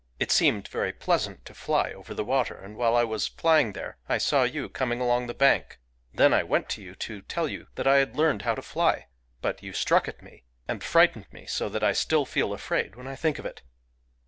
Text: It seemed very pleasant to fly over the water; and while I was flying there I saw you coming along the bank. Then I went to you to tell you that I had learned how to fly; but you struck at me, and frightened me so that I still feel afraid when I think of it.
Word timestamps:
It 0.19 0.31
seemed 0.31 0.67
very 0.67 0.91
pleasant 0.91 1.45
to 1.45 1.53
fly 1.53 1.91
over 1.91 2.15
the 2.15 2.23
water; 2.23 2.55
and 2.55 2.75
while 2.75 2.95
I 2.95 3.03
was 3.03 3.27
flying 3.27 3.73
there 3.73 3.97
I 4.09 4.17
saw 4.17 4.41
you 4.41 4.67
coming 4.67 4.99
along 4.99 5.27
the 5.27 5.35
bank. 5.35 5.77
Then 6.11 6.33
I 6.33 6.41
went 6.41 6.69
to 6.69 6.81
you 6.81 6.95
to 6.95 7.21
tell 7.21 7.47
you 7.47 7.67
that 7.75 7.85
I 7.85 7.97
had 7.97 8.15
learned 8.17 8.41
how 8.41 8.55
to 8.55 8.63
fly; 8.63 9.09
but 9.43 9.61
you 9.61 9.73
struck 9.73 10.07
at 10.07 10.23
me, 10.23 10.43
and 10.67 10.83
frightened 10.83 11.27
me 11.31 11.45
so 11.45 11.69
that 11.69 11.83
I 11.83 11.93
still 11.93 12.25
feel 12.25 12.51
afraid 12.51 12.95
when 12.95 13.05
I 13.05 13.15
think 13.15 13.37
of 13.37 13.45
it. 13.45 13.61